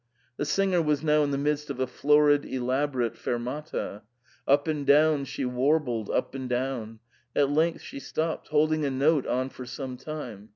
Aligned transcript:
The 0.37 0.45
singer 0.45 0.81
was 0.81 1.03
now 1.03 1.21
in 1.21 1.29
the 1.29 1.37
midst 1.37 1.69
of 1.69 1.79
a 1.79 1.85
florid, 1.85 2.43
elaborate 2.43 3.15
fermata. 3.15 4.01
Up 4.47 4.67
and 4.67 4.83
down 4.83 5.25
she 5.25 5.45
warbled, 5.45 6.09
up 6.09 6.33
and 6.33 6.49
down; 6.49 6.97
at 7.35 7.51
length 7.51 7.83
she 7.83 7.99
stopped, 7.99 8.47
holding 8.47 8.83
a 8.83 8.89
note 8.89 9.27
on 9.27 9.51
for 9.51 9.67
some 9.67 9.97
time. 9.97 10.49